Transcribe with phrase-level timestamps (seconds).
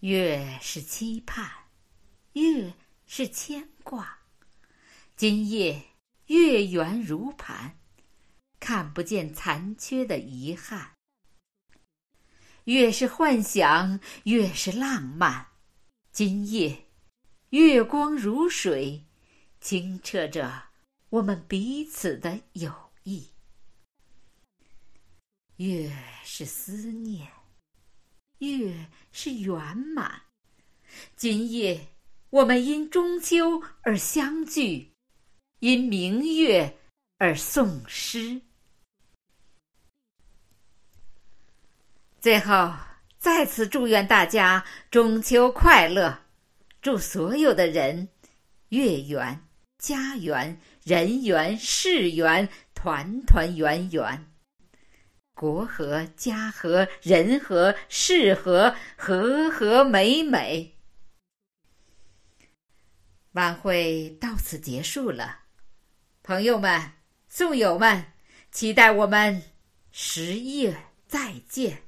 [0.00, 1.50] 月是期盼，
[2.34, 2.72] 月
[3.04, 4.20] 是牵挂。
[5.16, 7.76] 今夜月圆如盘，
[8.60, 10.94] 看不见残缺的遗憾。
[12.62, 15.48] 月是幻想，月是浪漫。
[16.12, 16.86] 今夜
[17.50, 19.04] 月光如水，
[19.60, 20.68] 清澈着
[21.08, 22.72] 我们彼此的友
[23.02, 23.32] 谊。
[25.56, 25.92] 月
[26.22, 27.28] 是思念，
[28.38, 30.22] 月是圆满。
[31.16, 31.88] 今夜
[32.30, 34.92] 我们因中秋而相聚，
[35.60, 36.78] 因明月
[37.18, 38.40] 而诵诗。
[42.20, 42.74] 最后，
[43.18, 46.20] 再次祝愿大家中秋快乐！
[46.82, 48.08] 祝所有的人
[48.68, 49.40] 月圆、
[49.78, 54.32] 家圆、人圆、事圆，团团圆圆。
[55.38, 60.74] 国和家和人和事和和和美美。
[63.32, 65.42] 晚会到此结束了，
[66.24, 66.90] 朋友们、
[67.28, 68.06] 送友们，
[68.50, 69.44] 期待我们
[69.92, 70.76] 十月
[71.06, 71.87] 再见。